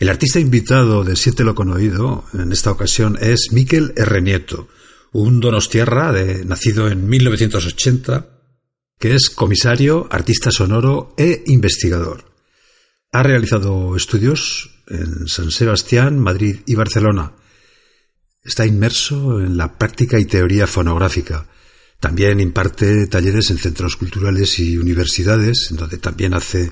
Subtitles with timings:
[0.00, 4.22] El artista invitado de Siéntelo con Oído en esta ocasión es Miquel R.
[4.22, 4.68] Nieto,
[5.10, 8.28] un donostierra de, nacido en 1980,
[8.96, 12.32] que es comisario, artista sonoro e investigador.
[13.10, 17.32] Ha realizado estudios en San Sebastián, Madrid y Barcelona.
[18.44, 21.48] Está inmerso en la práctica y teoría fonográfica.
[21.98, 26.70] También imparte talleres en centros culturales y universidades, en donde también hace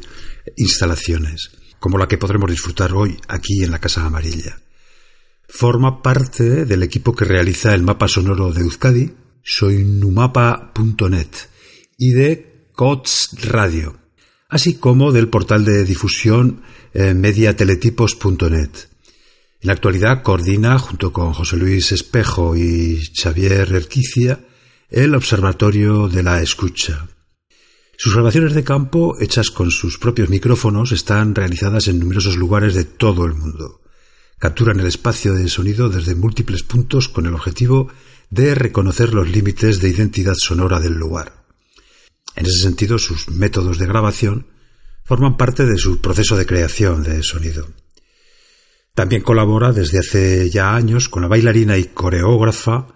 [0.56, 4.58] instalaciones como la que podremos disfrutar hoy aquí en la Casa Amarilla.
[5.48, 11.28] Forma parte del equipo que realiza el mapa sonoro de Euskadi, soynumapa.net,
[11.98, 13.96] y de COTS Radio,
[14.48, 18.70] así como del portal de difusión eh, mediateletipos.net.
[19.60, 24.40] En la actualidad coordina, junto con José Luis Espejo y Xavier Erquicia,
[24.90, 27.08] el Observatorio de la Escucha.
[27.98, 32.84] Sus grabaciones de campo, hechas con sus propios micrófonos, están realizadas en numerosos lugares de
[32.84, 33.80] todo el mundo.
[34.38, 37.88] Capturan el espacio de sonido desde múltiples puntos con el objetivo
[38.28, 41.46] de reconocer los límites de identidad sonora del lugar.
[42.34, 44.46] En ese sentido, sus métodos de grabación
[45.02, 47.66] forman parte de su proceso de creación de sonido.
[48.94, 52.88] También colabora desde hace ya años con la bailarina y coreógrafa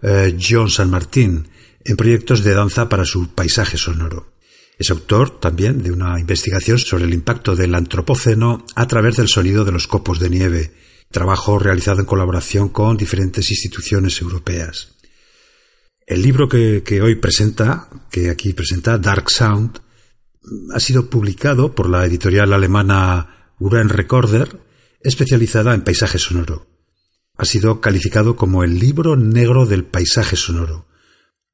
[0.00, 1.48] eh, John San Martín
[1.84, 4.37] en proyectos de danza para su paisaje sonoro.
[4.78, 9.64] Es autor también de una investigación sobre el impacto del antropóceno a través del sonido
[9.64, 10.72] de los copos de nieve,
[11.10, 14.94] trabajo realizado en colaboración con diferentes instituciones europeas.
[16.06, 19.80] El libro que, hoy presenta, que aquí presenta, Dark Sound,
[20.72, 24.60] ha sido publicado por la editorial alemana Uren Recorder,
[25.00, 26.68] especializada en paisaje sonoro.
[27.36, 30.86] Ha sido calificado como el libro negro del paisaje sonoro,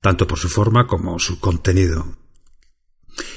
[0.03, 2.24] tanto por su forma como su contenido.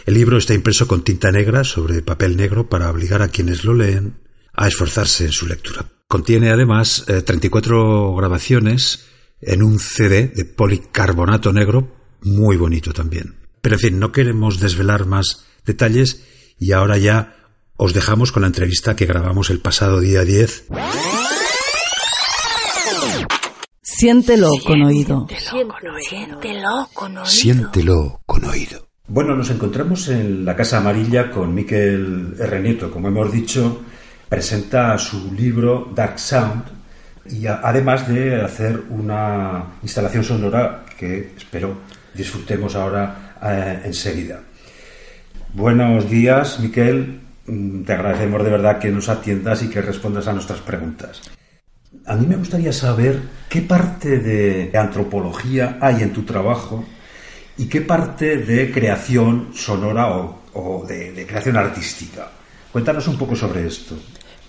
[0.06, 3.74] El libro está impreso con tinta negra sobre papel negro para obligar a quienes lo
[3.74, 4.20] leen
[4.54, 5.86] a esforzarse en su lectura.
[6.08, 7.78] Contiene además 34
[8.12, 9.06] eh, grabaciones
[9.42, 13.36] en un CD de policarbonato negro muy bonito también.
[13.62, 16.24] Pero en fin, no queremos desvelar más detalles
[16.58, 17.36] y ahora ya
[17.76, 20.68] os dejamos con la entrevista que grabamos el pasado día 10.
[23.82, 25.28] Siéntelo con oído.
[26.10, 27.26] Siéntelo con oído.
[27.26, 28.87] Siéntelo con oído.
[29.10, 32.60] Bueno, nos encontramos en la Casa Amarilla con Miquel R.
[32.60, 32.92] Nieto.
[32.92, 33.84] Como hemos dicho,
[34.28, 36.64] presenta su libro Dark Sound
[37.30, 41.78] y además de hacer una instalación sonora que espero
[42.14, 44.42] disfrutemos ahora eh, enseguida.
[45.54, 47.22] Buenos días, Miquel.
[47.46, 51.22] Mm, te agradecemos de verdad que nos atiendas y que respondas a nuestras preguntas.
[52.06, 56.84] A mí me gustaría saber qué parte de antropología hay en tu trabajo
[57.58, 60.10] y qué parte de creación sonora
[60.54, 62.32] o, de, creación artística.
[62.72, 63.96] Cuéntanos un poco sobre esto.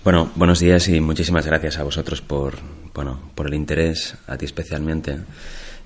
[0.03, 2.55] Bueno, buenos días y muchísimas gracias a vosotros por,
[2.93, 5.17] bueno, por el interés, a ti especialmente,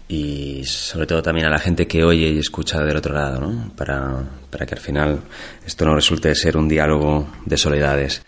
[0.08, 3.74] y sobre todo también a la gente que oye y escucha del otro lado, ¿no?
[3.76, 5.20] para, para que al final
[5.66, 8.24] esto no resulte ser un diálogo de soledades.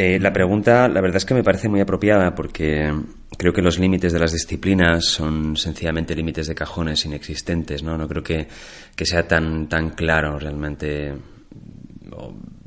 [0.00, 2.88] Eh, la pregunta, la verdad es que me parece muy apropiada porque
[3.36, 7.98] creo que los límites de las disciplinas son sencillamente límites de cajones inexistentes, ¿no?
[7.98, 8.46] No creo que,
[9.04, 11.12] sea tan, tan claro realmente,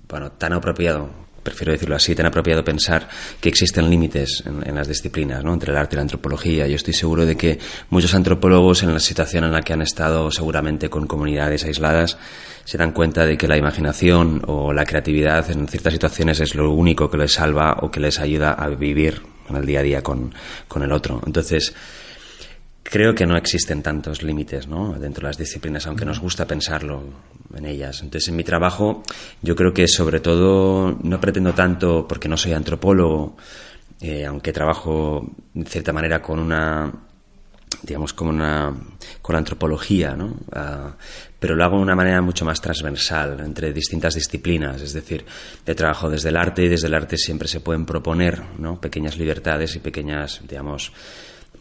[0.09, 1.09] bueno, tan apropiado
[1.43, 3.07] prefiero decirlo así, tan apropiado pensar
[3.39, 5.53] que existen límites en, las disciplinas, ¿no?
[5.53, 6.67] entre el arte y la antropología.
[6.67, 7.59] Yo estoy seguro de que
[7.89, 12.17] muchos antropólogos en la situación en la que han estado seguramente con comunidades aisladas
[12.63, 16.71] se dan cuenta de que la imaginación o la creatividad en ciertas situaciones es lo
[16.71, 20.01] único que les salva o que les ayuda a vivir en el día a día
[20.01, 20.33] con,
[20.67, 21.21] con el otro.
[21.25, 21.73] Entonces,
[22.83, 24.93] creo que no existen tantos límites ¿no?
[24.99, 27.03] dentro de las disciplinas, aunque nos gusta pensarlo
[27.55, 28.01] en ellas.
[28.01, 29.03] Entonces, en mi trabajo,
[29.41, 33.37] yo creo que sobre todo no pretendo tanto, porque no soy antropólogo,
[33.99, 36.91] eh, aunque trabajo de cierta manera con una
[37.83, 38.75] digamos como una
[39.21, 40.35] con la antropología ¿no?
[40.51, 40.95] Ah,
[41.39, 45.25] pero lo hago de una manera mucho más transversal entre distintas disciplinas es decir
[45.65, 48.79] de trabajo desde el arte y desde el arte siempre se pueden proponer ¿no?
[48.79, 50.91] pequeñas libertades y pequeñas digamos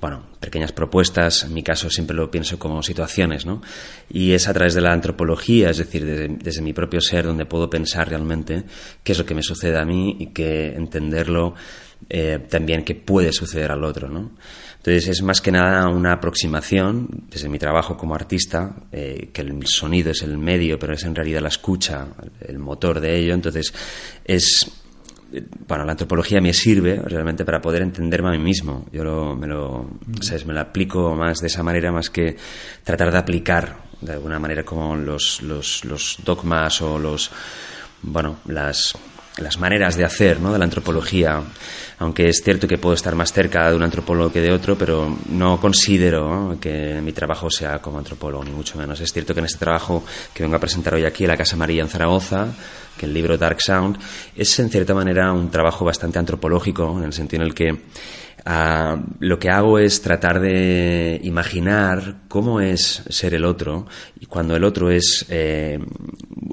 [0.01, 3.61] bueno, pequeñas propuestas, en mi caso siempre lo pienso como situaciones, ¿no?
[4.09, 6.05] Y es a través de la antropología, es decir,
[6.43, 8.65] desde, mi propio ser, donde puedo pensar realmente
[9.03, 11.55] qué es lo que me sucede a mí y que entenderlo
[12.09, 14.31] eh, también que puede suceder al otro, ¿no?
[14.79, 19.67] Entonces es más que nada una aproximación, desde mi trabajo como artista, eh, que el
[19.67, 22.07] sonido es el medio, pero es en realidad la escucha,
[22.41, 23.75] el motor de ello, entonces
[24.25, 24.80] es
[25.67, 28.87] bueno, la antropología me sirve realmente para poder entenderme a mí mismo.
[28.93, 29.03] Yo
[29.37, 29.89] me, lo,
[30.47, 32.37] me lo aplico más de esa manera, más que
[32.85, 37.31] tratar de aplicar de alguna manera como los, los, los dogmas o los,
[38.03, 38.95] bueno, las
[39.41, 40.53] las maneras de hacer ¿no?
[40.53, 41.43] de la antropología,
[41.99, 45.17] aunque es cierto que puedo estar más cerca de un antropólogo que de otro, pero
[45.29, 49.01] no considero que mi trabajo sea como antropólogo, ni mucho menos.
[49.01, 51.83] Es cierto que en este trabajo que vengo a presentar hoy aquí la Casa María
[51.83, 52.49] en Zaragoza,
[52.97, 53.99] que el libro Dark Sound,
[54.37, 57.79] es en cierta manera un trabajo bastante antropológico, en el sentido en el que
[58.45, 63.87] Ah, lo que hago es tratar de imaginar cómo es ser el otro.
[64.19, 65.79] Y cuando el otro es eh,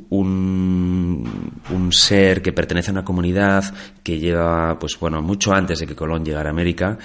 [0.10, 3.74] un, un, ser que pertenece a una comunidad
[4.04, 6.98] que lleva, pues bueno, mucho antes de que Colón llegara a América,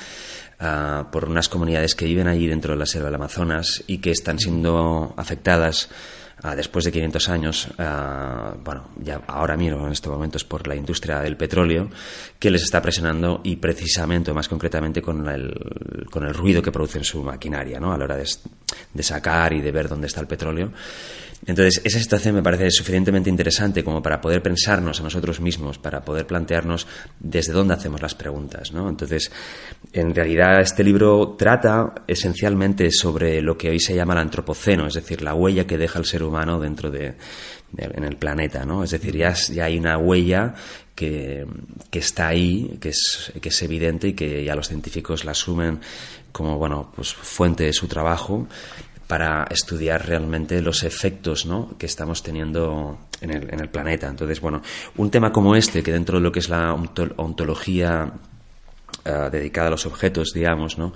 [0.58, 4.11] ah, por unas comunidades que viven allí dentro de la selva del Amazonas y que
[4.11, 5.90] están siendo afectadas
[6.43, 10.75] Ah, después de 500 años, ah, bueno, ya ahora mismo en estos momentos por la
[10.75, 11.88] industria del petróleo,
[12.38, 16.99] que les está presionando y precisamente, más concretamente, con el, con el ruido que produce
[16.99, 17.93] en su maquinaria, ¿no?
[17.93, 20.73] A la hora de sacar y de ver dónde está el petróleo.
[21.44, 26.04] Entonces, esa situación me parece suficientemente interesante como para poder pensarnos a nosotros mismos, para
[26.04, 26.86] poder plantearnos
[27.18, 28.72] desde dónde hacemos las preguntas.
[28.72, 28.88] ¿no?
[28.88, 29.30] Entonces,
[29.92, 34.94] en realidad, este libro trata esencialmente sobre lo que hoy se llama el antropoceno, es
[34.94, 37.14] decir, la huella que deja el ser humano dentro de,
[37.76, 38.64] en el planeta.
[38.64, 38.84] ¿no?
[38.84, 40.54] Es decir, ya, ya hay una huella
[40.94, 41.44] que,
[41.90, 45.80] que, está ahí, que es, que es evidente y que ya los científicos la asumen
[46.30, 48.46] como bueno, pues fuente de su trabajo
[49.12, 51.76] para estudiar realmente los efectos ¿no?
[51.76, 54.08] que estamos teniendo en el, en el, planeta.
[54.08, 54.62] Entonces, bueno,
[54.96, 59.70] un tema como este, que dentro de lo que es la ontología uh, dedicada a
[59.72, 60.94] los objetos, digamos, ¿no?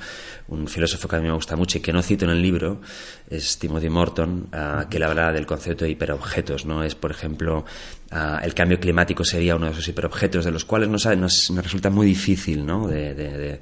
[0.49, 2.81] un filósofo que a mí me gusta mucho y que no cito en el libro
[3.29, 6.65] es Timothy Morton, uh, que él habla del concepto de hiperobjetos.
[6.65, 6.83] ¿no?
[6.85, 7.67] Es, por ejemplo,
[8.13, 11.63] uh, el cambio climático sería uno de esos hiperobjetos de los cuales nos, nos, nos
[11.63, 12.89] resulta muy difícil ¿no?
[12.89, 13.61] de,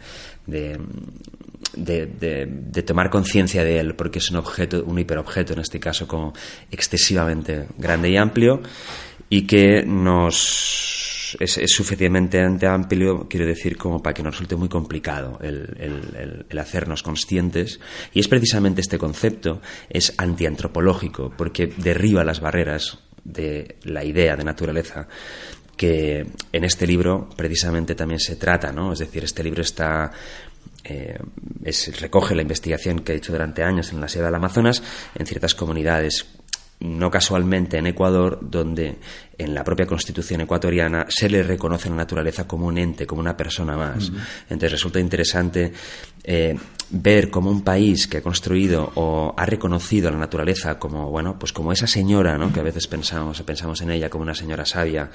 [1.76, 6.06] de de, tomar conciencia de él, porque es un objeto, un hiperobjeto en este caso,
[6.06, 6.32] como
[6.70, 8.60] excesivamente grande y amplio,
[9.28, 15.38] y que nos es, suficientemente amplio, quiero decir, como para que nos resulte muy complicado
[15.42, 17.80] el, el, hacernos conscientes.
[18.12, 24.44] Y es precisamente este concepto, es antiantropológico, porque derriba las barreras de la idea de
[24.44, 25.08] naturaleza
[25.76, 28.92] que en este libro precisamente también se trata, ¿no?
[28.92, 30.12] Es decir, este libro está
[30.84, 31.18] eh,
[31.64, 34.82] es, recoge la investigación que ha hecho durante años en la sierra del Amazonas
[35.14, 36.26] en ciertas comunidades
[36.80, 38.98] no casualmente en Ecuador, donde
[39.38, 43.36] en la propia constitución ecuatoriana se le reconoce la naturaleza como un ente, como una
[43.36, 44.12] persona más.
[44.42, 45.72] Entonces resulta interesante
[46.22, 46.54] eh,
[46.90, 51.52] ver cómo un país que ha construido o ha reconocido la naturaleza como, bueno, pues
[51.52, 52.52] como esa señora, ¿no?
[52.52, 55.10] que a veces pensamos, pensamos en ella como una señora sabia,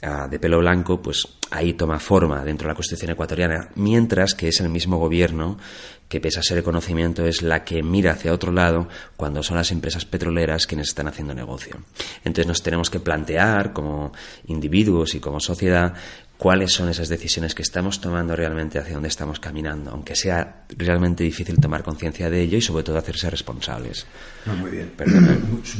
[0.00, 4.60] de pelo blanco, pues ahí toma forma dentro de la Constitución ecuatoriana, mientras que es
[4.60, 5.58] el mismo gobierno
[6.08, 9.56] que, pese a ser el conocimiento, es la que mira hacia otro lado cuando son
[9.56, 11.78] las empresas petroleras quienes están haciendo negocio.
[12.18, 14.12] Entonces nos tenemos que plantear como
[14.46, 15.94] individuos y como sociedad
[16.38, 21.24] cuáles son esas decisiones que estamos tomando realmente hacia dónde estamos caminando, aunque sea realmente
[21.24, 24.06] difícil tomar conciencia de ello y sobre todo hacerse responsables.
[24.58, 24.92] muy bien.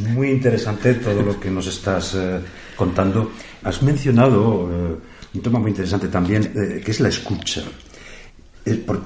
[0.08, 2.40] Muy interesante todo lo que nos estás eh,
[2.74, 3.30] contando.
[3.62, 4.96] Has mencionado eh,
[5.34, 7.62] un tema muy interesante también, eh, que es la escucha.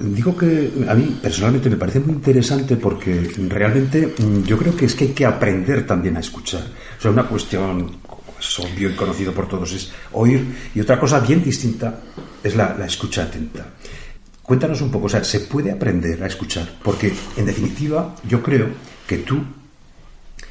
[0.00, 4.86] digo que a mí personalmente me parece muy interesante porque realmente mm, yo creo que
[4.86, 6.62] es que hay que aprender también a escuchar.
[6.98, 8.11] O sea, una cuestión es
[8.58, 12.00] obvio y conocido por todos, es oír, y otra cosa bien distinta
[12.42, 13.66] es la, escucha atenta.
[14.42, 16.68] Cuéntanos un poco, o sea, ¿se puede aprender a escuchar?
[16.82, 18.68] Porque, en definitiva, yo creo
[19.06, 19.42] que tú,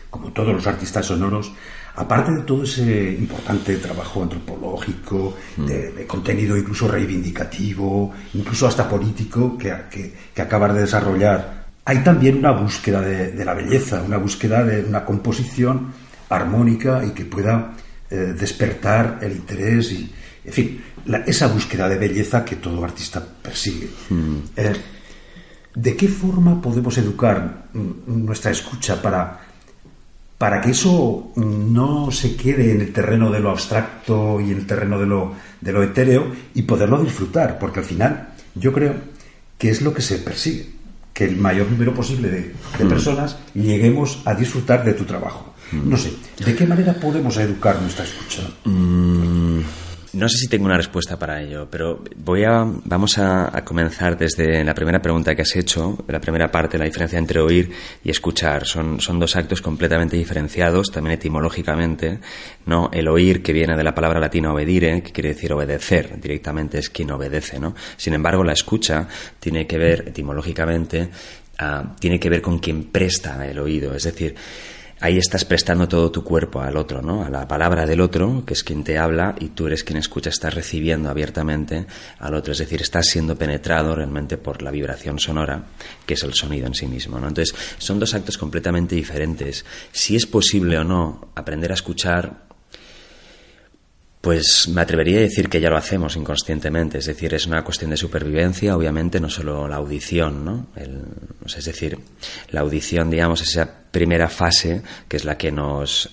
[0.10, 1.52] como todos los artistas sonoros,
[1.96, 5.66] aparte de todo ese importante trabajo antropológico, mm.
[5.66, 9.74] de, contenido incluso reivindicativo, incluso hasta político que,
[10.34, 14.84] que, acabas de desarrollar, hay también una búsqueda de, de, la belleza, una búsqueda de
[14.86, 15.94] una composición
[16.32, 17.74] armónica y que pueda
[18.10, 20.12] eh, despertar el interés y,
[20.44, 20.84] en fin,
[21.26, 23.90] esa búsqueda de belleza que todo artista persigue.
[24.10, 24.38] Hmm.
[24.56, 24.74] Eh,
[25.76, 27.70] ¿De qué forma podemos educar
[28.08, 29.40] nuestra escucha para,
[30.38, 34.68] para que eso no se quede en el terreno de lo abstracto y en el
[34.68, 37.58] terreno de lo, de lo etéreo y poderlo disfrutar?
[37.58, 38.96] Porque al final yo creo
[39.58, 40.68] que es lo que se persigue,
[41.14, 42.90] que el mayor número posible de, de hmm.
[42.90, 45.51] personas lleguemos a disfrutar de tu trabajo.
[45.72, 46.14] No sé,
[46.46, 48.42] ¿de qué manera podemos educar nuestra escucha?
[48.66, 49.62] Mm,
[50.14, 54.62] no sé si tengo una respuesta para ello, pero voy a, vamos a, comenzar desde
[54.66, 57.72] la primera pregunta que has hecho, la primera parte, la diferencia entre oír
[58.04, 58.66] y escuchar.
[58.66, 62.20] Son, son dos actos completamente diferenciados, también etimológicamente,
[62.66, 62.90] ¿no?
[62.92, 66.90] El oír, que viene de la palabra latina obedire, que quiere decir obedecer, directamente es
[66.90, 67.74] quien obedece, ¿no?
[67.96, 69.08] Sin embargo, la escucha
[69.40, 71.10] tiene que ver, etimológicamente,
[71.60, 74.36] ah, tiene que ver con quien presta el oído, es decir,
[75.02, 77.24] ahí estás prestando todo tu cuerpo al otro, ¿no?
[77.24, 80.30] A la palabra del otro, que es quien te habla, y tú eres quien escucha,
[80.30, 81.88] estás recibiendo abiertamente
[82.20, 85.64] al otro, es decir, estás siendo penetrado realmente por la vibración sonora,
[86.06, 87.28] que es el sonido en sí mismo, ¿no?
[87.28, 89.66] Entonces, son dos actos completamente diferentes.
[89.92, 92.51] Si es posible o no aprender a escuchar
[94.22, 97.90] pues me atrevería a decir que ya lo hacemos inconscientemente, es decir, es una cuestión
[97.90, 100.68] de supervivencia, obviamente, no solo la audición, ¿no?
[100.76, 101.98] es decir,
[102.52, 106.12] la audición, digamos, esa primera fase que es la que nos,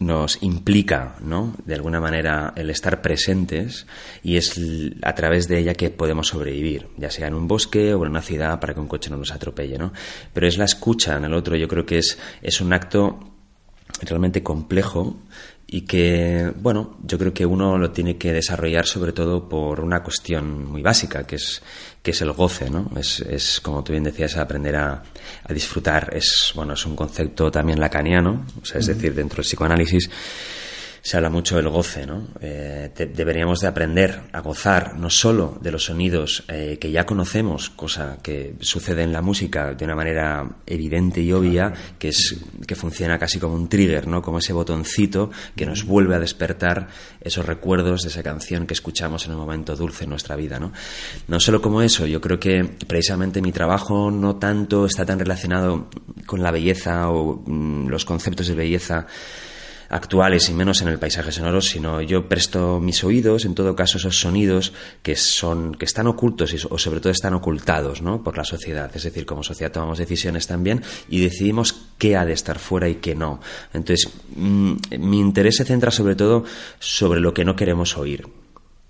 [0.00, 1.54] nos implica, ¿no?
[1.64, 3.86] De alguna manera, el estar presentes
[4.22, 4.58] y es
[5.02, 8.22] a través de ella que podemos sobrevivir, ya sea en un bosque o en una
[8.22, 9.92] ciudad para que un coche no nos atropelle, ¿no?
[10.32, 13.32] Pero es la escucha en el otro, yo creo que es, es un acto
[14.02, 15.16] realmente complejo
[15.68, 20.02] y que, bueno, yo creo que uno lo tiene que desarrollar sobre todo por una
[20.02, 21.60] cuestión muy básica, que es,
[22.02, 22.90] que es el goce, ¿no?
[22.96, 25.02] Es, es como tú bien decías, aprender a,
[25.42, 26.10] a, disfrutar.
[26.14, 30.08] Es, bueno, es un concepto también lacaniano, o sea, es decir, dentro del psicoanálisis
[31.06, 32.26] se habla mucho del goce, ¿no?
[32.40, 37.70] Eh, deberíamos de aprender a gozar no solo de los sonidos eh, que ya conocemos,
[37.70, 42.36] cosa que sucede en la música de una manera evidente y obvia, que es
[42.66, 44.20] que funciona casi como un trigger, ¿no?
[44.20, 46.88] Como ese botoncito que nos vuelve a despertar
[47.20, 50.72] esos recuerdos de esa canción que escuchamos en un momento dulce en nuestra vida, ¿no?
[51.28, 55.88] No solo como eso, yo creo que precisamente mi trabajo no tanto está tan relacionado
[56.26, 59.06] con la belleza o mm, los conceptos de belleza
[59.88, 63.98] actuales y menos en el paisaje sonoro, sino yo presto mis oídos, en todo caso,
[63.98, 68.22] esos sonidos que son que están ocultos y, o sobre todo están ocultados ¿no?
[68.22, 68.90] por la sociedad.
[68.94, 72.96] Es decir, como sociedad tomamos decisiones también y decidimos qué ha de estar fuera y
[72.96, 73.40] qué no.
[73.72, 76.44] Entonces, mm, mi interés se centra sobre todo
[76.78, 78.26] sobre lo que no queremos oír.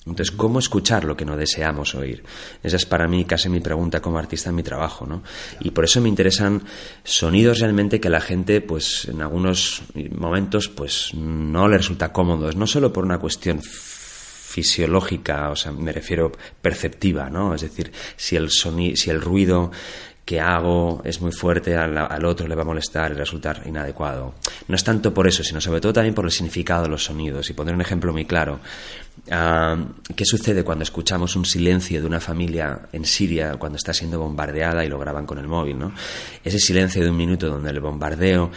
[0.06, 2.22] Entonces, ¿cómo escuchar lo que no deseamos oír?
[2.62, 5.22] Esa es para mí casi mi pregunta como artista en mi trabajo, ¿no?
[5.60, 6.62] Y por eso me interesan
[7.02, 9.82] sonidos realmente que la gente, pues, en algunos
[10.12, 15.92] momentos, pues, no le resulta cómodos, no solo por una cuestión fisiológica, o sea, me
[15.92, 16.30] refiero
[16.62, 17.54] perceptiva, ¿no?
[17.54, 19.72] Es decir, si el sonido, si el ruido
[20.26, 24.34] que hago es muy fuerte, al, otro le va a molestar y resultar inadecuado.
[24.66, 27.48] No es tanto por eso, sino sobre todo también por el significado de los sonidos.
[27.48, 28.58] Y pondré un ejemplo muy claro.
[29.30, 29.76] Ah,
[30.14, 34.84] ¿Qué sucede cuando escuchamos un silencio de una familia en Siria cuando está siendo bombardeada
[34.84, 35.78] y lo graban con el móvil?
[35.78, 35.92] ¿no?
[36.44, 38.50] Ese silencio de un minuto donde el bombardeo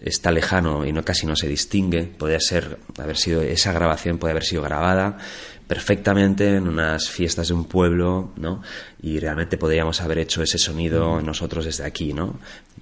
[0.00, 4.32] está lejano y no casi no se distingue, puede ser, haber sido, esa grabación puede
[4.32, 5.18] haber sido grabada
[5.66, 8.62] perfectamente en unas fiestas de un pueblo, ¿no?
[9.02, 12.38] Y realmente podríamos haber hecho ese sonido nosotros desde aquí, ¿no?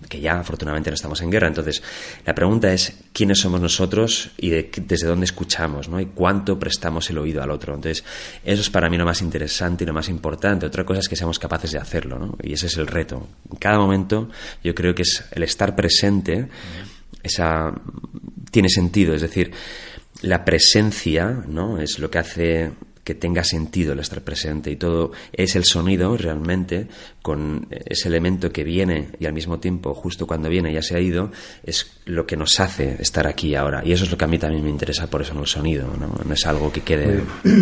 [0.09, 1.49] Que ya afortunadamente no estamos en guerra.
[1.49, 1.83] Entonces,
[2.26, 5.99] la pregunta es quiénes somos nosotros y desde dónde escuchamos, ¿no?
[5.99, 7.75] Y cuánto prestamos el oído al otro.
[7.75, 8.04] Entonces,
[8.45, 10.66] eso es para mí lo más interesante y lo más importante.
[10.66, 12.37] Otra cosa es que seamos capaces de hacerlo, ¿no?
[12.43, 13.26] Y ese es el reto.
[13.50, 14.31] En cada momento,
[14.62, 16.49] yo creo que es el estar presente,
[17.23, 17.73] esa
[18.50, 19.50] tiene sentido, es decir,
[20.23, 21.81] la presencia, ¿no?
[21.81, 22.71] Es lo que hace
[23.04, 24.70] que tenga sentido el estar presente.
[24.70, 26.88] Y todo es el sonido realmente
[27.23, 31.00] con ese elemento que viene y al mismo tiempo justo cuando viene ya se ha
[31.00, 31.30] ido
[31.62, 33.82] es lo que nos hace estar aquí ahora.
[33.84, 35.87] Y eso es lo que a mí también me interesa por eso en el sonido
[35.99, 37.23] no, no es algo que quede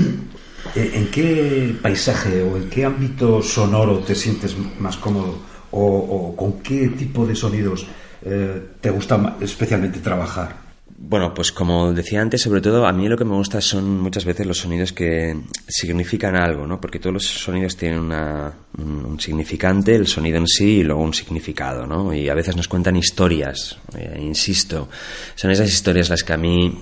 [0.75, 5.38] ¿En qué paisaje o en qué ámbito sonoro te sientes más cómodo
[5.72, 7.87] o, con qué tipo de sonidos
[8.22, 10.62] eh, te gusta especialmente trabajar?
[11.04, 14.25] Bueno, pues como decía antes, sobre todo a mí lo que me gusta son muchas
[14.25, 16.80] veces los sonidos que significan algo, ¿no?
[16.80, 21.88] Porque todos los sonidos tienen un, significante, el sonido en sí y luego un significado,
[21.88, 22.14] ¿no?
[22.14, 24.88] Y a veces nos cuentan historias, eh, insisto,
[25.35, 26.73] son esas historias las que a mí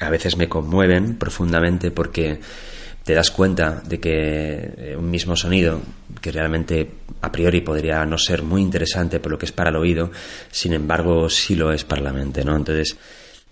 [0.00, 2.40] a veces me conmueven profundamente porque
[3.04, 5.80] te das cuenta de que eh, un mismo sonido,
[6.20, 9.76] que realmente a priori podría no ser muy interesante por lo que es para el
[9.76, 10.10] oído,
[10.50, 12.56] sin embargo sí lo es para la mente, ¿no?
[12.56, 12.98] Entonces,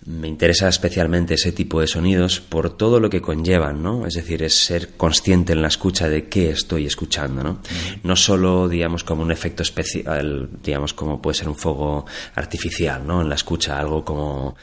[0.06, 4.06] me interesa especialmente ese tipo de sonidos por todo lo que conllevan, ¿no?
[4.06, 7.60] Es decir, es ser consciente en la escucha de qué estoy escuchando, ¿no?
[8.04, 13.20] No solo, digamos, como un efecto especial, digamos, como puede ser un fuego artificial, ¿no?
[13.20, 14.54] En la escucha, algo como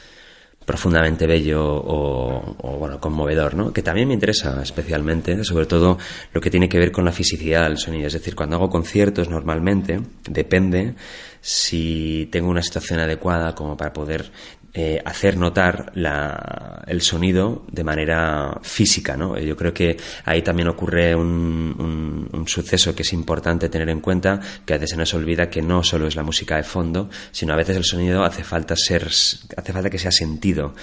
[0.64, 3.70] profundamente bello o, bueno, conmovedor, ¿no?
[3.70, 5.98] Que también me interesa especialmente, sobre todo
[6.32, 8.06] lo que tiene que ver con la fisicidad del sonido.
[8.06, 10.94] Es decir, cuando hago conciertos normalmente, depende
[11.42, 14.30] si tengo una situación adecuada como para poder
[14.76, 19.16] eh, hacer notar la, el sonido de manera física.
[19.16, 19.38] ¿no?
[19.38, 24.40] Yo creo que ahí también ocurre un, un, suceso que es importante tener en cuenta,
[24.66, 27.52] que a veces se nos olvida que no solo es la música de fondo, sino
[27.52, 30.74] a veces el sonido hace falta, ser, hace falta que sea sentido.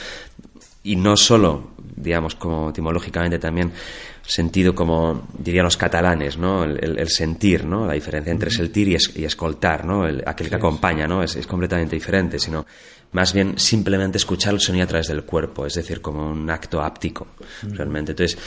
[0.83, 3.73] Y no solo, digamos, como etimológicamente también,
[4.25, 6.63] sentido como dirían los catalanes, ¿no?
[6.63, 7.85] El, sentir, ¿no?
[7.85, 10.05] La diferencia entre sentir y, y escoltar, ¿no?
[10.25, 11.21] aquel que acompaña, ¿no?
[11.21, 12.65] Es, es, completamente diferente, sino
[13.11, 16.81] más bien simplemente escuchar el sonido a través del cuerpo, es decir, como un acto
[16.81, 17.27] áptico,
[17.63, 18.11] realmente.
[18.11, 18.37] Entonces,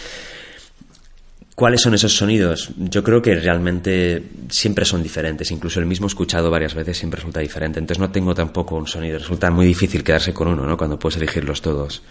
[1.54, 2.72] ¿Cuáles son esos sonidos?
[2.76, 5.52] Yo creo que realmente siempre son diferentes.
[5.52, 7.78] Incluso el mismo escuchado varias veces siempre resulta diferente.
[7.78, 9.20] Entonces no tengo tampoco un sonido.
[9.20, 10.76] Resulta muy difícil quedarse con uno, ¿no?
[10.76, 12.02] Cuando puedes elegirlos todos.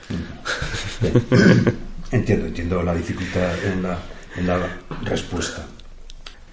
[2.12, 4.00] entiendo, entiendo la dificultad en la,
[4.38, 5.66] en la respuesta.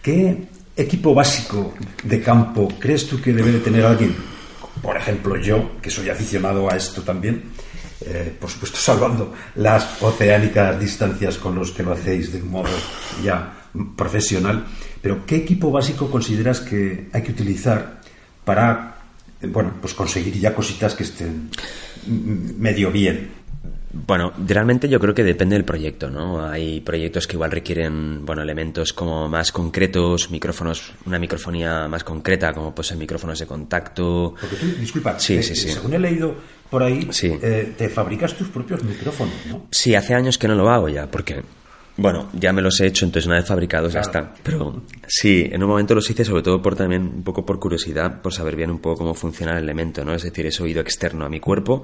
[0.03, 4.17] ¿Qué equipo básico de campo crees tú que debe de tener alguien?
[4.83, 7.51] Por ejemplo, yo, que soy aficionado a esto también
[8.03, 12.71] eh, por supuesto salvando las oceánicas distancias con los que lo hacéis de un modo
[13.23, 13.57] ya
[13.95, 14.67] profesional,
[15.01, 18.01] pero ¿qué equipo básico consideras que hay que utilizar
[18.45, 18.97] para
[19.41, 21.51] eh, bueno, pues conseguir ya cositas que estén
[22.59, 23.40] medio bien?
[23.93, 26.45] Bueno, realmente yo creo que depende del proyecto, ¿no?
[26.45, 32.53] Hay proyectos que igual requieren, bueno, elementos como más concretos, micrófonos, una microfonía más concreta,
[32.53, 34.35] como pues micrófonos de contacto.
[34.41, 35.71] Porque tú, disculpa, sí, eh, sí, sí.
[35.71, 36.37] según he leído
[36.71, 39.67] por ahí, eh, te fabricas tus propios micrófonos, ¿no?
[39.73, 41.43] Sí, hace años que no lo hago ya, porque
[42.01, 44.33] bueno, ya me los he hecho, entonces una vez fabricados ya está.
[44.43, 48.23] Pero sí, en un momento los hice sobre todo por también un poco por curiosidad,
[48.23, 50.15] por saber bien un poco cómo funciona el elemento, ¿no?
[50.15, 51.83] Es decir, ese oído externo a mi cuerpo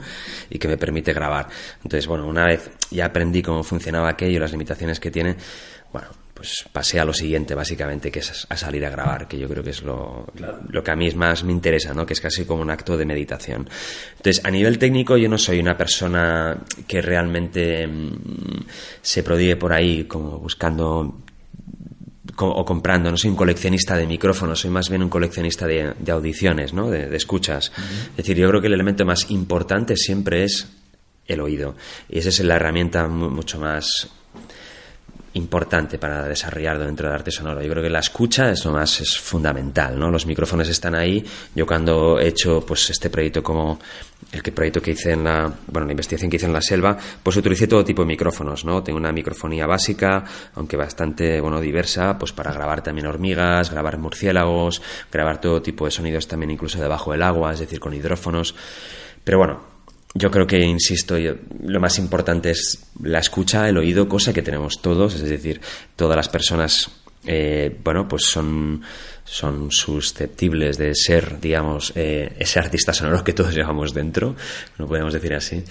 [0.48, 1.48] y que me permite grabar.
[1.76, 5.36] Entonces, bueno, una vez ya aprendí cómo funcionaba aquello, las limitaciones que tiene,
[5.92, 9.48] bueno, pues pasé a lo siguiente, básicamente, que es a salir a grabar, que yo
[9.48, 10.26] creo que es lo,
[10.68, 12.04] lo que a mí más me interesa, ¿no?
[12.04, 13.68] Que es casi como un acto de meditación.
[14.18, 18.66] Entonces, a nivel técnico, yo no soy una persona que realmente mm,
[19.00, 21.22] se prodigue por ahí como buscando
[22.38, 26.74] o comprando, no soy un coleccionista de micrófonos, soy más bien un coleccionista de, audiciones,
[26.74, 26.90] ¿no?
[26.90, 27.72] de, escuchas.
[28.10, 30.68] Es decir, yo creo que el elemento más importante siempre es
[31.26, 31.76] el oído.
[32.08, 34.10] Y esa es la herramienta mucho más
[35.36, 37.62] importante para desarrollarlo dentro del arte sonoro.
[37.62, 40.10] Yo creo que la escucha es lo más es fundamental, ¿no?
[40.10, 41.24] Los micrófonos están ahí.
[41.54, 43.78] Yo cuando he hecho pues este proyecto como
[44.32, 46.96] el que proyecto que hice en la, bueno, la investigación que hice en la selva,
[47.22, 48.82] pues utilicé todo tipo de micrófonos, ¿no?
[48.82, 50.24] Tengo una microfonía básica,
[50.54, 55.90] aunque bastante, bueno, diversa, pues para grabar también hormigas, grabar murciélagos, grabar todo tipo de
[55.90, 58.54] sonidos también incluso debajo del agua, es decir, con hidrófonos.
[59.22, 59.75] Pero bueno,
[60.16, 61.16] yo creo que, insisto,
[61.62, 65.60] lo más importante es la escucha, el oído, cosa que tenemos todos, es decir,
[65.94, 66.90] todas las personas,
[67.26, 68.82] eh, bueno, pues son,
[69.24, 74.34] susceptibles de ser, digamos, eh, ese artista sonoro que todos llevamos dentro,
[74.78, 75.62] no podemos decir así.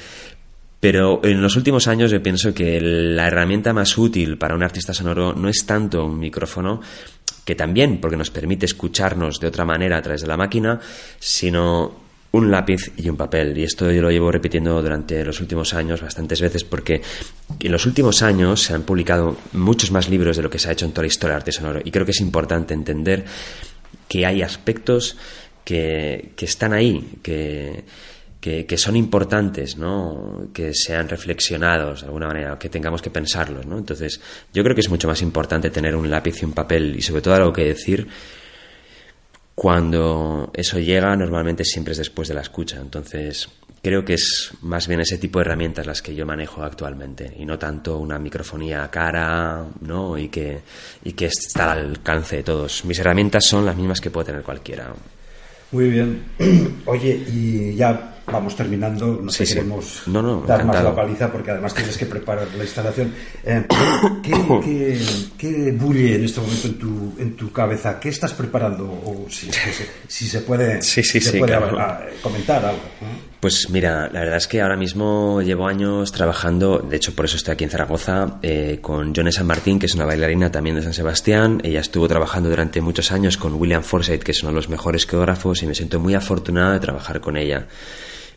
[0.80, 4.94] Pero en los últimos años yo pienso que la herramienta más útil para un artista
[4.94, 6.82] sonoro no es tanto un micrófono,
[7.44, 10.80] que también, porque nos permite escucharnos de otra manera a través de la máquina,
[11.20, 12.05] sino
[12.36, 13.58] un lápiz y un papel.
[13.58, 17.02] Y esto yo lo llevo repitiendo durante los últimos años bastantes veces porque
[17.60, 20.74] en los últimos años se han publicado muchos más libros de lo que se ha
[20.74, 21.82] hecho en toda la historia del arte sonoro.
[21.84, 23.26] Y creo que es importante entender
[24.08, 25.18] que hay aspectos
[25.64, 27.86] que, están ahí, que,
[28.40, 30.50] que, son importantes, ¿no?
[30.54, 33.66] que sean reflexionados de alguna manera, que tengamos que pensarlos.
[33.66, 33.78] ¿no?
[33.78, 34.20] Entonces,
[34.54, 37.22] yo creo que es mucho más importante tener un lápiz y un papel y sobre
[37.22, 38.08] todo algo que decir
[39.56, 42.78] cuando eso llega, normalmente siempre es después de la escucha.
[42.80, 43.48] Entonces,
[43.82, 47.46] creo que es más bien ese tipo de herramientas las que yo manejo actualmente y
[47.46, 50.18] no tanto una microfonía cara, ¿no?
[50.18, 50.60] Y que,
[51.04, 52.84] y que está al alcance de todos.
[52.84, 54.94] Mis herramientas son las mismas que puede tener cualquiera.
[55.72, 56.24] Muy bien.
[56.86, 60.04] Oye, y ya vamos terminando, no queremos
[60.48, 63.14] dar más la paliza porque además tienes que preparar la instalación.
[63.44, 63.66] Eh,
[64.24, 65.00] ¿qué,
[65.38, 68.00] qué, bulle en este momento en tu, en tu cabeza?
[68.00, 68.86] ¿Qué estás preparando?
[68.86, 69.50] O si,
[70.08, 70.80] si se puede,
[72.22, 72.82] comentar algo.
[73.40, 77.38] Pues mira, la verdad es que ahora mismo llevo años trabajando, de hecho por eso
[77.38, 80.82] estoy aquí en Zaragoza, eh, con Jones San Martín, que es una bailarina también de
[80.82, 81.62] San Sebastián.
[81.64, 85.06] Ella estuvo trabajando durante muchos años con William Forsythe, que es uno de los mejores
[85.06, 87.68] coreógrafos, y me siento muy afortunado de trabajar con ella.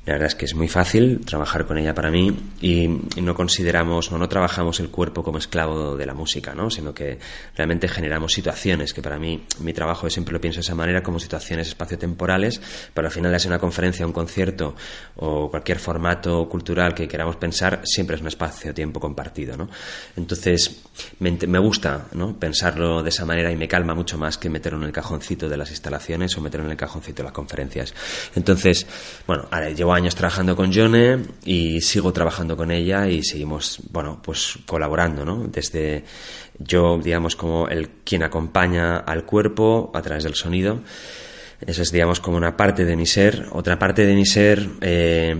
[0.06, 4.10] La verdad es que es muy fácil trabajar con ella para mí y, no consideramos
[4.10, 6.70] o no trabajamos el cuerpo como esclavo de la música, ¿no?
[6.70, 7.18] sino que
[7.54, 11.18] realmente generamos situaciones que para mí, mi trabajo siempre lo pienso de esa manera, como
[11.18, 12.60] situaciones espaciotemporales,
[12.94, 14.74] pero al final de una conferencia, un concierto
[15.16, 19.56] o cualquier formato cultural que queramos pensar, siempre es un espacio-tiempo compartido.
[19.56, 19.68] ¿no?
[20.16, 20.84] Entonces,
[21.18, 22.38] me, me gusta ¿no?
[22.38, 25.56] pensarlo de esa manera y me calma mucho más que meterlo en el cajoncito de
[25.56, 27.94] las instalaciones o meterlo en el cajoncito de las conferencias.
[28.34, 28.86] Entonces,
[29.26, 34.20] bueno, ahora llevo años trabajando con Jone y sigo trabajando con ella y seguimos, bueno,
[34.22, 35.46] pues colaborando, ¿no?
[35.48, 36.04] Desde
[36.58, 40.80] yo, digamos, como el quien acompaña al cuerpo a través del sonido.
[41.60, 43.46] Eso es, digamos, como una parte de mi ser.
[43.50, 45.36] Otra parte de mi ser, eh,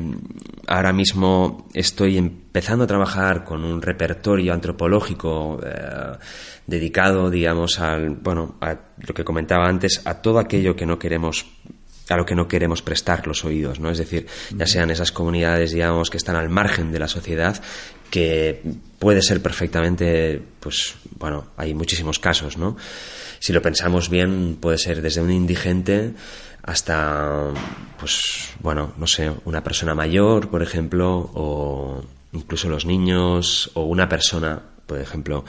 [0.66, 6.18] ahora mismo estoy empezando a trabajar con un repertorio antropológico eh,
[6.66, 11.46] dedicado, digamos, al, bueno, a lo que comentaba antes, a todo aquello que no queremos
[12.09, 13.90] a lo que no queremos prestar los oídos, ¿no?
[13.90, 17.61] Es decir, ya sean esas comunidades, digamos, que están al margen de la sociedad,
[18.11, 18.62] que
[18.99, 22.77] puede ser perfectamente, pues, bueno, hay muchísimos casos, ¿no?
[23.38, 26.14] Si lo pensamos bien, puede ser desde un indigente
[26.62, 27.53] hasta,
[27.99, 28.21] pues,
[28.61, 34.61] bueno, no sé, una persona mayor, por ejemplo, o incluso los niños, o una persona,
[34.87, 35.44] por ejemplo,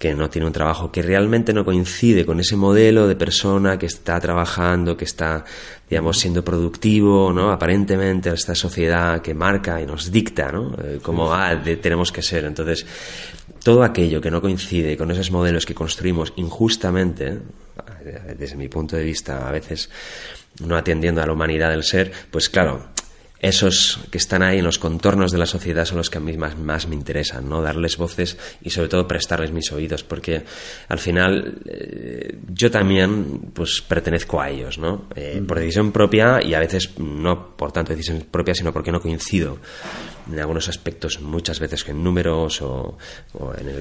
[0.00, 3.84] que no tiene un trabajo que realmente no coincide con ese modelo de persona que
[3.84, 5.44] está trabajando, que está,
[5.90, 7.52] digamos, siendo productivo, ¿no?
[7.52, 10.74] Aparentemente esta sociedad que marca y nos dicta, ¿no?
[10.82, 12.46] Eh, como, ah, tenemos que ser.
[12.46, 12.86] Entonces,
[13.62, 17.38] todo aquello que no coincide con esos modelos que construimos injustamente,
[18.02, 19.90] eh, desde mi punto de vista, a veces
[20.64, 22.86] no atendiendo a la humanidad del ser, pues claro,
[23.40, 26.36] esos que están ahí en los contornos de la sociedad son los que a mí
[26.36, 27.62] más, más, me interesan, ¿no?
[27.62, 30.44] Darles voces y sobre todo prestarles mis oídos, porque
[30.88, 35.06] al final eh, yo también pues pertenezco a ellos, ¿no?
[35.16, 39.00] Eh, por decisión propia y a veces no por tanto decisión propia, sino porque no
[39.00, 39.58] coincido
[40.30, 42.96] en algunos aspectos muchas veces en números o,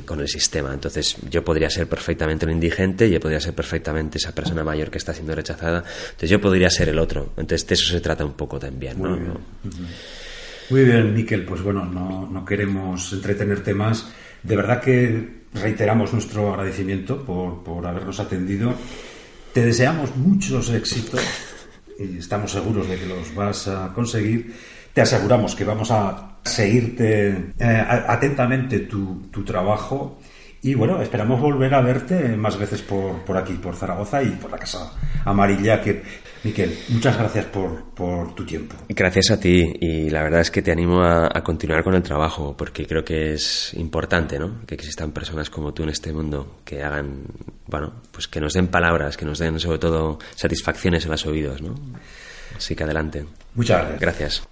[0.06, 0.74] con el sistema.
[0.74, 4.98] Entonces yo podría ser perfectamente un indigente, yo podría ser perfectamente esa persona mayor que
[4.98, 7.34] está siendo rechazada, entonces yo podría ser el otro.
[7.38, 8.98] Entonces de eso se trata un poco también.
[8.98, 9.34] Muy bien,
[10.70, 14.08] Muy bien Miquel, pues bueno, no, no queremos entretenerte más.
[14.44, 18.74] De verdad que reiteramos nuestro agradecimiento por, por habernos atendido.
[19.54, 21.22] Te deseamos muchos éxitos
[22.00, 24.54] y estamos seguros de que los vas a conseguir.
[25.00, 30.20] Te aseguramos que vamos a seguirte eh, atentamente tu, tu, trabajo
[30.62, 34.52] y bueno, esperamos volver a verte más veces por, por aquí, por Zaragoza y por
[34.52, 34.92] la Casa
[35.24, 35.82] Amarilla.
[35.82, 36.04] Que,
[36.44, 38.76] Miquel, muchas gracias por, por tu tiempo.
[38.90, 42.04] Gracias a ti y la verdad es que te animo a, a, continuar con el
[42.04, 44.66] trabajo porque creo que es importante ¿no?
[44.68, 47.24] que existan personas como tú en este mundo que hagan,
[47.68, 51.62] bueno, pues que nos den palabras, que nos den sobre todo satisfacciones en los oídos.
[51.62, 51.76] ¿no?
[52.58, 53.26] Así que adelante.
[53.56, 54.02] Muchas gracias.
[54.02, 54.49] Gracias.